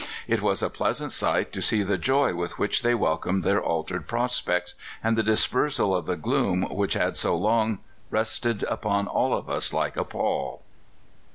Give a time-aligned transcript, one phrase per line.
[0.27, 4.07] It was a pleasant sight to see the joy with which they welcomed their altered
[4.07, 7.77] prospects, and the dispersal of the gloom which had so long
[8.09, 10.63] rested upon all of us like a pall."